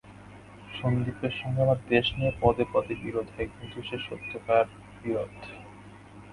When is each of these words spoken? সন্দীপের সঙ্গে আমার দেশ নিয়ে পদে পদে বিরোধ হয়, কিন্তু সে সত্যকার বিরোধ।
সন্দীপের 0.73 1.33
সঙ্গে 1.39 1.59
আমার 1.61 1.79
দেশ 1.89 2.05
নিয়ে 2.17 2.31
পদে 2.41 2.65
পদে 2.73 2.93
বিরোধ 3.03 3.27
হয়, 3.35 3.49
কিন্তু 3.55 3.77
সে 3.87 3.97
সত্যকার 4.07 4.65
বিরোধ। 5.03 5.31